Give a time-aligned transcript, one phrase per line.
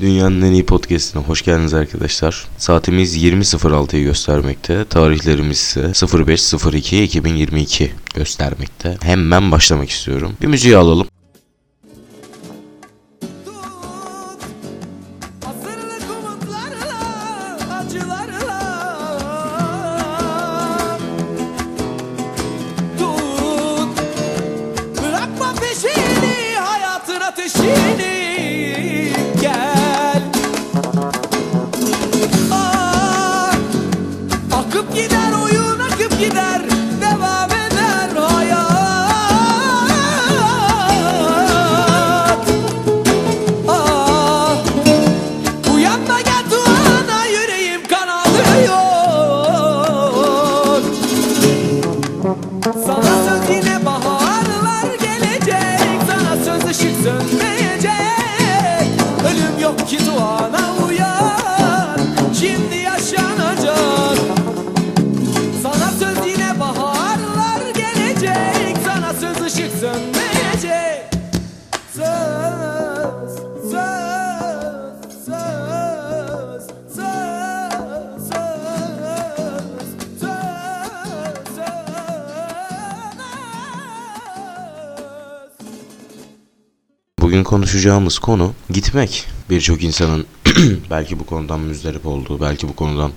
[0.00, 2.46] Dünyanın en iyi podcastine hoş geldiniz arkadaşlar.
[2.58, 4.84] Saatimiz 20.06'yı göstermekte.
[4.84, 8.96] Tarihlerimiz ise 05.02.2022 göstermekte.
[9.02, 10.32] Hemen başlamak istiyorum.
[10.42, 11.06] Bir müziği alalım.
[27.36, 28.05] destino.
[59.86, 60.65] 其实我
[87.26, 89.26] Bugün konuşacağımız konu gitmek.
[89.50, 90.26] Birçok insanın
[90.90, 93.12] belki bu konudan müzdarip olduğu, belki bu konudan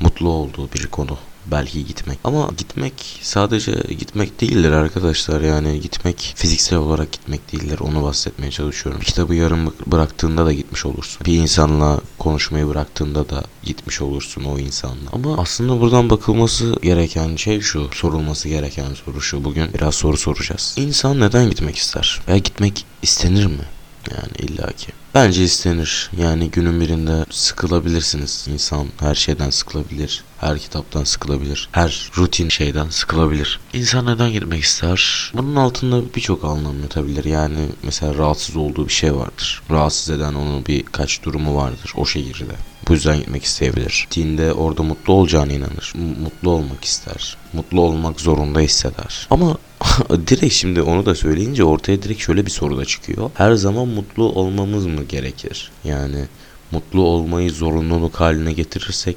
[0.00, 1.18] mutlu olduğu bir konu.
[1.46, 2.18] Belki gitmek.
[2.24, 5.40] Ama gitmek sadece gitmek değildir arkadaşlar.
[5.40, 7.78] Yani gitmek fiziksel olarak gitmek değildir.
[7.80, 9.00] Onu bahsetmeye çalışıyorum.
[9.00, 11.26] Bir kitabı yarım bıraktığında da gitmiş olursun.
[11.26, 15.10] Bir insanla konuşmayı bıraktığında da gitmiş olursun o insanla.
[15.12, 17.90] Ama aslında buradan bakılması gereken şey şu.
[17.92, 19.44] Sorulması gereken soru şu.
[19.44, 20.74] Bugün biraz soru soracağız.
[20.76, 22.22] İnsan neden gitmek ister?
[22.28, 23.64] Veya gitmek istenir mi?
[24.10, 24.92] Yani illaki.
[25.14, 26.10] Bence istenir.
[26.18, 28.46] Yani günün birinde sıkılabilirsiniz.
[28.52, 30.24] İnsan her şeyden sıkılabilir.
[30.42, 31.68] Her kitaptan sıkılabilir.
[31.72, 33.60] Her rutin şeyden sıkılabilir.
[33.74, 35.32] İnsan neden gitmek ister?
[35.34, 37.24] Bunun altında birçok anlam yatabilir.
[37.24, 39.62] Yani mesela rahatsız olduğu bir şey vardır.
[39.70, 42.52] Rahatsız eden onun birkaç durumu vardır o şehirde.
[42.88, 44.00] Bu yüzden gitmek isteyebilir.
[44.02, 45.92] Gittiğinde orada mutlu olacağına inanır.
[45.94, 47.36] M- Mutlu olmak ister.
[47.52, 49.26] Mutlu olmak zorunda hisseder.
[49.30, 49.56] Ama
[50.26, 53.30] direkt şimdi onu da söyleyince ortaya direkt şöyle bir soru da çıkıyor.
[53.34, 55.70] Her zaman mutlu olmamız mı gerekir?
[55.84, 56.24] Yani
[56.70, 59.16] mutlu olmayı zorunluluk haline getirirsek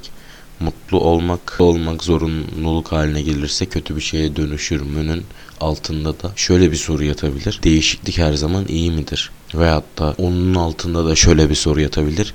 [0.60, 5.24] mutlu olmak olmak zorunluluk haline gelirse kötü bir şeye dönüşür mü'nün
[5.62, 7.60] altında da şöyle bir soru yatabilir.
[7.64, 9.32] Değişiklik her zaman iyi midir?
[9.56, 12.34] Veyahut da onun altında da şöyle bir soru yatabilir.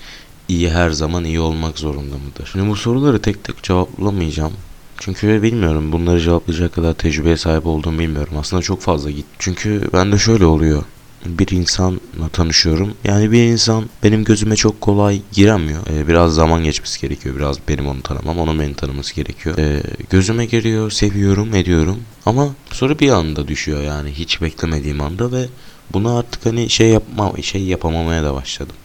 [0.49, 2.49] İyi her zaman iyi olmak zorunda mıdır?
[2.53, 4.53] Şimdi bu soruları tek tek cevaplamayacağım.
[4.99, 8.35] Çünkü bilmiyorum bunları cevaplayacak kadar tecrübeye sahip olduğumu bilmiyorum.
[8.39, 9.27] Aslında çok fazla git.
[9.39, 10.85] Çünkü bende şöyle oluyor.
[11.27, 12.95] Bir insanla tanışıyorum.
[13.05, 15.81] Yani bir insan benim gözüme çok kolay giremiyor.
[15.91, 17.37] Ee, biraz zaman geçmesi gerekiyor.
[17.37, 19.59] Biraz benim onu tanımam, onun beni tanıması gerekiyor.
[19.59, 21.99] Ee, gözüme giriyor, seviyorum, ediyorum.
[22.27, 25.47] Ama sonra bir anda düşüyor yani hiç beklemediğim anda ve
[25.93, 28.77] bunu artık hani şey yapma şey yapamamaya da başladım.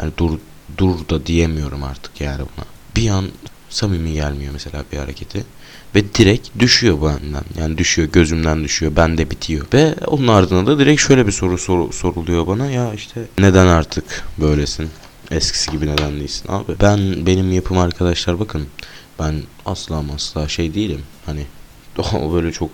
[0.00, 0.38] Yani dur
[0.78, 2.64] dur da diyemiyorum artık yani buna.
[2.96, 3.24] Bir an
[3.70, 5.44] samimi gelmiyor mesela bir hareketi.
[5.94, 7.44] Ve direkt düşüyor benden.
[7.58, 8.96] Yani düşüyor gözümden düşüyor.
[8.96, 9.66] Bende bitiyor.
[9.74, 12.70] Ve onun ardından da direkt şöyle bir soru sor- soruluyor bana.
[12.70, 14.90] Ya işte neden artık böylesin?
[15.30, 16.72] Eskisi gibi neden değilsin abi?
[16.80, 18.66] Ben benim yapım arkadaşlar bakın.
[19.18, 21.02] Ben asla asla şey değilim.
[21.26, 21.46] Hani
[22.32, 22.70] böyle çok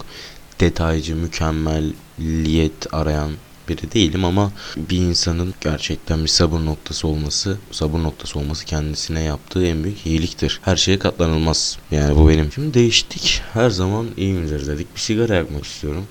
[0.60, 3.30] detaycı, mükemmelliyet arayan
[3.68, 9.66] biri değilim ama bir insanın gerçekten bir sabır noktası olması, sabır noktası olması kendisine yaptığı
[9.66, 10.60] en büyük iyiliktir.
[10.62, 11.78] Her şeye katlanılmaz.
[11.90, 12.52] Yani bu benim.
[12.52, 13.42] Şimdi değiştik.
[13.52, 14.94] Her zaman iyi midir dedik.
[14.94, 16.06] Bir sigara yakmak istiyorum.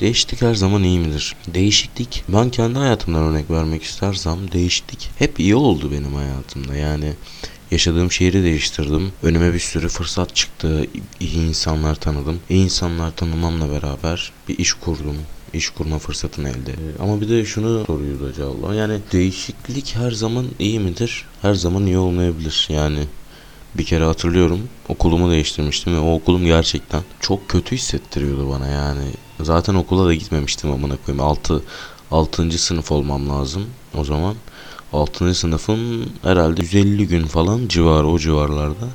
[0.00, 1.36] Değişiklik her zaman iyi midir?
[1.54, 6.76] Değişiklik, ben kendi hayatımdan örnek vermek istersem değişiklik hep iyi oldu benim hayatımda.
[6.76, 7.12] Yani
[7.70, 9.12] yaşadığım şehri değiştirdim.
[9.22, 10.86] Önüme bir sürü fırsat çıktı.
[11.20, 12.40] İyi insanlar tanıdım.
[12.50, 15.16] İyi insanlar tanımamla beraber bir iş kurdum.
[15.52, 16.74] iş kurma fırsatını elde.
[17.00, 18.74] Ama bir de şunu soruyordu acaba.
[18.74, 21.24] Yani değişiklik her zaman iyi midir?
[21.42, 22.66] Her zaman iyi olmayabilir.
[22.70, 22.98] Yani
[23.74, 29.04] bir kere hatırlıyorum okulumu değiştirmiştim ve o okulum gerçekten çok kötü hissettiriyordu bana yani.
[29.40, 31.24] Zaten okula da gitmemiştim amına koyayım.
[31.24, 31.62] 6
[32.10, 32.58] 6.
[32.58, 34.34] sınıf olmam lazım o zaman.
[34.92, 35.34] 6.
[35.34, 38.86] sınıfın herhalde 150 gün falan civarı o civarlarda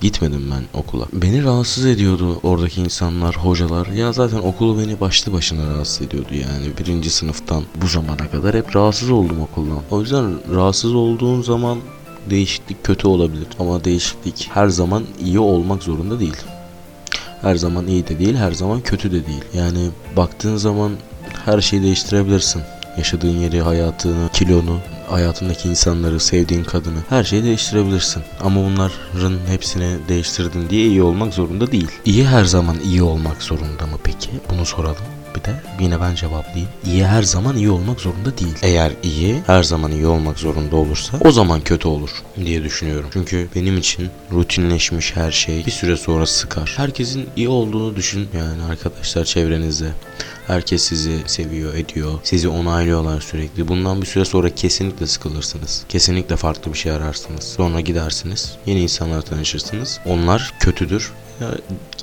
[0.00, 1.06] Gitmedim ben okula.
[1.12, 3.86] Beni rahatsız ediyordu oradaki insanlar, hocalar.
[3.86, 6.78] Ya zaten okulu beni başlı başına rahatsız ediyordu yani.
[6.78, 9.80] Birinci sınıftan bu zamana kadar hep rahatsız oldum okuldan.
[9.90, 11.78] O yüzden rahatsız olduğun zaman
[12.30, 13.46] değişiklik kötü olabilir.
[13.58, 16.36] Ama değişiklik her zaman iyi olmak zorunda değil.
[17.42, 19.44] Her zaman iyi de değil, her zaman kötü de değil.
[19.54, 20.92] Yani baktığın zaman
[21.44, 22.62] her şeyi değiştirebilirsin.
[22.98, 24.78] Yaşadığın yeri, hayatını, kilonu,
[25.12, 28.22] hayatındaki insanları, sevdiğin kadını her şeyi değiştirebilirsin.
[28.40, 31.90] Ama bunların hepsini değiştirdin diye iyi olmak zorunda değil.
[32.04, 34.30] İyi her zaman iyi olmak zorunda mı peki?
[34.50, 35.19] Bunu soralım.
[35.36, 36.68] Bir de yine ben cevaplayayım.
[36.86, 38.54] İyi her zaman iyi olmak zorunda değil.
[38.62, 42.10] Eğer iyi her zaman iyi olmak zorunda olursa o zaman kötü olur
[42.44, 43.08] diye düşünüyorum.
[43.12, 46.74] Çünkü benim için rutinleşmiş her şey bir süre sonra sıkar.
[46.76, 49.90] Herkesin iyi olduğunu düşün yani arkadaşlar çevrenizde.
[50.46, 52.12] Herkes sizi seviyor, ediyor.
[52.22, 53.68] Sizi onaylıyorlar sürekli.
[53.68, 55.84] Bundan bir süre sonra kesinlikle sıkılırsınız.
[55.88, 57.44] Kesinlikle farklı bir şey ararsınız.
[57.44, 58.52] Sonra gidersiniz.
[58.66, 60.00] Yeni insanlar tanışırsınız.
[60.06, 61.12] Onlar kötüdür.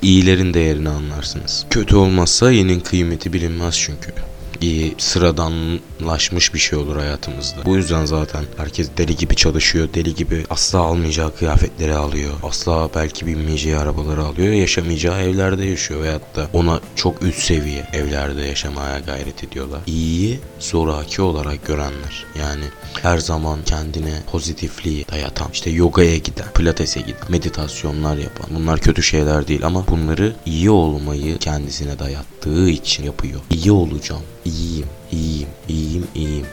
[0.02, 1.66] İyilerin değerini anlarsınız.
[1.70, 4.12] Kötü olmazsa iyinin kıymeti bilinmez çünkü.
[4.60, 7.64] İyi sıradanlaşmış bir şey olur hayatımızda.
[7.64, 9.88] Bu yüzden zaten herkes deli gibi çalışıyor.
[9.94, 12.32] Deli gibi asla almayacağı kıyafetleri alıyor.
[12.42, 14.52] Asla belki binmeyeceği arabaları alıyor.
[14.52, 16.02] Yaşamayacağı evlerde yaşıyor.
[16.02, 19.80] Veyahut da ona çok üst seviye evlerde yaşamaya gayret ediyorlar.
[19.86, 22.24] İyiyi zoraki olarak görenler.
[22.38, 22.64] Yani
[23.02, 28.46] her zaman kendine pozitifliği dayatan, işte yogaya giden, pilatese giden, meditasyonlar yapan.
[28.50, 33.40] Bunlar kötü şeyler değil ama bunları iyi olmayı kendisine dayattığı için yapıyor.
[33.50, 36.46] İyi olacağım, iyiyim, iyiyim, iyiyim, iyiyim.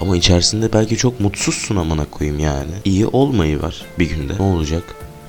[0.00, 2.70] Ama içerisinde belki çok mutsuzsun amına koyayım yani.
[2.84, 4.34] İyi olmayı var bir günde.
[4.38, 4.82] Ne olacak?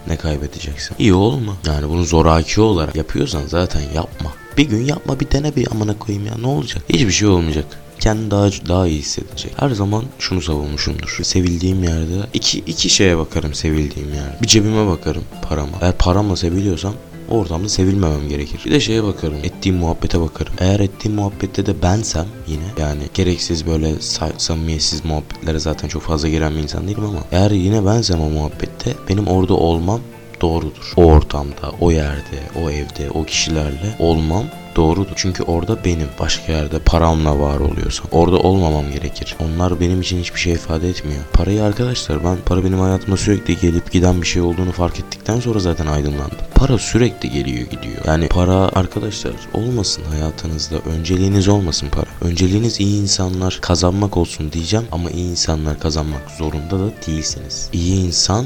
[0.07, 0.95] Ne kaybedeceksin?
[0.99, 1.57] İyi olma.
[1.67, 4.33] Yani bunu zoraki olarak yapıyorsan zaten yapma.
[4.57, 6.83] Bir gün yapma bir dene bir amına koyayım ya ne olacak?
[6.89, 7.65] Hiçbir şey olmayacak
[7.99, 9.51] kendini daha daha iyi hissedecek.
[9.57, 11.19] Her zaman şunu savunmuşumdur.
[11.23, 14.37] Sevildiğim yerde iki iki şeye bakarım sevildiğim yerde.
[14.41, 15.77] Bir cebime bakarım parama.
[15.81, 16.93] Eğer paramla seviliyorsam
[17.29, 18.61] o ortamda sevilmemem gerekir.
[18.65, 19.37] Bir de şeye bakarım.
[19.43, 20.53] Ettiğim muhabbete bakarım.
[20.59, 26.29] Eğer ettiğim muhabbette de bensem yine yani gereksiz böyle sa- samimiyetsiz muhabbetlere zaten çok fazla
[26.29, 30.01] giren bir insan değilim ama eğer yine bensem o muhabbette benim orada olmam
[30.41, 30.93] doğrudur.
[30.95, 34.43] O ortamda, o yerde, o evde, o kişilerle olmam
[34.77, 35.13] doğrudur.
[35.15, 36.07] Çünkü orada benim.
[36.19, 38.07] Başka yerde paramla var oluyorsam.
[38.11, 39.35] Orada olmamam gerekir.
[39.39, 41.21] Onlar benim için hiçbir şey ifade etmiyor.
[41.33, 45.59] Parayı arkadaşlar ben para benim hayatımda sürekli gelip giden bir şey olduğunu fark ettikten sonra
[45.59, 46.37] zaten aydınlandım.
[46.55, 48.05] Para sürekli geliyor gidiyor.
[48.05, 50.75] Yani para arkadaşlar olmasın hayatınızda.
[50.77, 52.05] Önceliğiniz olmasın para.
[52.21, 57.69] Önceliğiniz iyi insanlar kazanmak olsun diyeceğim ama iyi insanlar kazanmak zorunda da değilsiniz.
[57.73, 58.45] İyi insan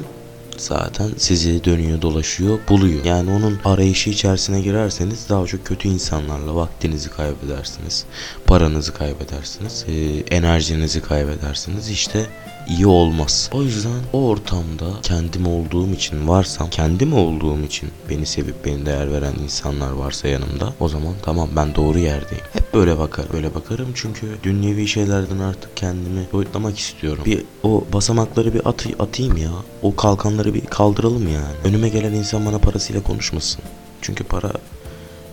[0.58, 3.06] zaten sizi dönüyor dolaşıyor buluyor.
[3.06, 8.06] Yani onun arayışı içerisine girerseniz daha çok kötü insanlarla vaktinizi kaybedersiniz.
[8.46, 9.86] Paranızı kaybedersiniz.
[10.32, 11.90] enerjinizi kaybedersiniz.
[11.90, 12.28] İşte
[12.68, 13.50] iyi olmaz.
[13.54, 19.12] O yüzden o ortamda kendim olduğum için varsam, kendim olduğum için beni sevip beni değer
[19.12, 22.44] veren insanlar varsa yanımda o zaman tamam ben doğru yerdeyim.
[22.54, 27.24] Hep böyle bakar, böyle bakarım çünkü dünyevi şeylerden artık kendimi boyutlamak istiyorum.
[27.26, 29.52] Bir o basamakları bir at, atayım ya.
[29.82, 31.56] O kalkanları bir kaldıralım yani.
[31.64, 33.62] Önüme gelen insan bana parasıyla konuşmasın.
[34.02, 34.52] Çünkü para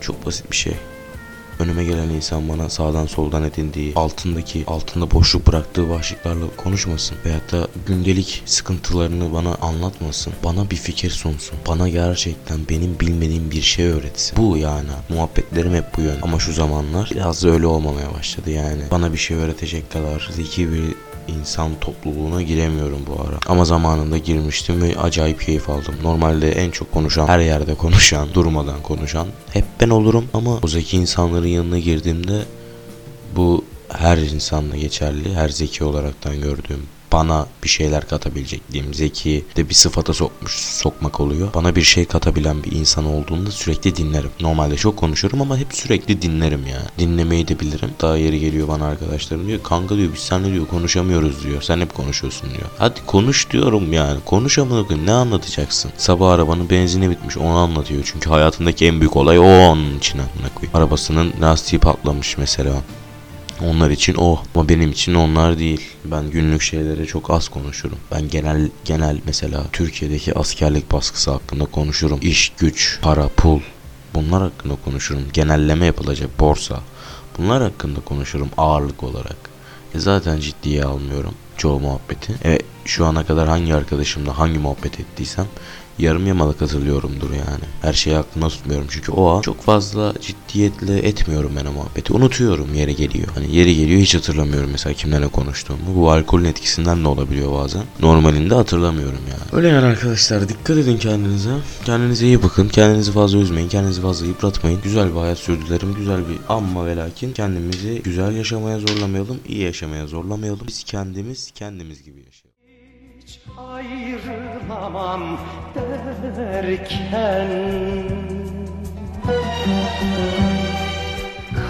[0.01, 0.75] çok basit bir şey.
[1.59, 7.17] Önüme gelen insan bana sağdan soldan edindiği, altındaki, altında boşluk bıraktığı başlıklarla konuşmasın.
[7.25, 10.33] Veyahut da gündelik sıkıntılarını bana anlatmasın.
[10.45, 11.59] Bana bir fikir sunsun.
[11.69, 14.37] Bana gerçekten benim bilmediğim bir şey öğretsin.
[14.37, 14.89] Bu yani.
[15.09, 16.19] Muhabbetlerim hep bu yön.
[16.23, 18.83] Ama şu zamanlar biraz da öyle olmamaya başladı yani.
[18.91, 20.95] Bana bir şey öğretecek kadar zeki bir
[21.29, 23.39] insan topluluğuna giremiyorum bu ara.
[23.47, 25.95] Ama zamanında girmiştim ve acayip keyif aldım.
[26.03, 30.97] Normalde en çok konuşan, her yerde konuşan, durmadan konuşan hep ben olurum ama o zeki
[30.97, 32.43] insanların yanına girdiğimde
[33.37, 38.95] bu her insanla geçerli, her zeki olaraktan gördüğüm bana bir şeyler katabilecek diyeyim.
[38.95, 41.55] Zeki de bir sıfata sokmuş, sokmak oluyor.
[41.55, 44.31] Bana bir şey katabilen bir insan olduğunda sürekli dinlerim.
[44.41, 46.83] Normalde çok konuşurum ama hep sürekli dinlerim ya.
[46.99, 47.91] Dinlemeyi de bilirim.
[48.01, 49.63] Daha yeri geliyor bana arkadaşlarım diyor.
[49.63, 51.63] Kanka diyor biz seninle diyor konuşamıyoruz diyor.
[51.63, 52.69] Sen hep konuşuyorsun diyor.
[52.79, 54.21] Hadi konuş diyorum yani.
[54.25, 54.79] Konuş amına.
[55.05, 55.91] Ne anlatacaksın?
[55.97, 57.37] Sabah arabanın benzini bitmiş.
[57.37, 58.03] Onu anlatıyor.
[58.13, 60.49] Çünkü hayatındaki en büyük olay o onun için amına.
[60.75, 62.73] Arabasının lastiği patlamış mesela.
[63.65, 65.81] Onlar için o ama benim için onlar değil.
[66.05, 67.99] Ben günlük şeylere çok az konuşurum.
[68.13, 72.19] Ben genel genel mesela Türkiye'deki askerlik baskısı hakkında konuşurum.
[72.23, 73.61] İş, güç, para, pul
[74.15, 75.23] bunlar hakkında konuşurum.
[75.33, 76.81] Genelleme yapılacak borsa.
[77.39, 79.37] Bunlar hakkında konuşurum ağırlık olarak.
[79.95, 82.35] E zaten ciddiye almıyorum çoğu muhabbeti.
[82.45, 85.47] Evet şu ana kadar hangi arkadaşımla hangi muhabbet ettiysem
[85.99, 87.65] yarım yamalak hatırlıyorumdur yani.
[87.83, 92.13] Her şeyi aklımda tutmuyorum çünkü o an çok fazla ciddiyetle etmiyorum ben o muhabbeti.
[92.13, 93.29] Unutuyorum yeri geliyor.
[93.35, 95.81] Hani yeri geliyor hiç hatırlamıyorum mesela kimlerle konuştuğumu.
[95.97, 97.83] Bu alkolün etkisinden de olabiliyor bazen.
[98.01, 99.43] Normalinde hatırlamıyorum yani.
[99.53, 101.51] Öyle yani arkadaşlar dikkat edin kendinize.
[101.85, 102.69] Kendinize iyi bakın.
[102.69, 103.69] Kendinizi fazla üzmeyin.
[103.69, 104.81] Kendinizi fazla yıpratmayın.
[104.83, 105.95] Güzel bir hayat sürdürelim.
[105.95, 109.39] Güzel bir amma ve lakin kendimizi güzel yaşamaya zorlamayalım.
[109.49, 110.67] iyi yaşamaya zorlamayalım.
[110.69, 112.48] Biz kendimiz kendimiz gibi yaşayalım.
[113.59, 115.23] Ayrılamam
[115.75, 117.49] derken.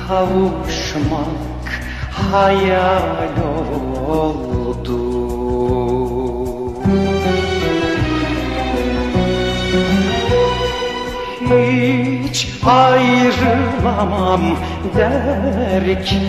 [0.08, 1.66] Kavuşmak
[2.10, 3.36] hayal
[4.08, 4.98] oldu.
[11.40, 14.42] Hiç ayrılamam
[14.96, 16.28] derken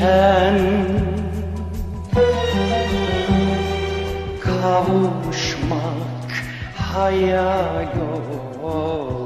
[4.70, 6.30] kavuşmak
[6.78, 9.19] hayal yok.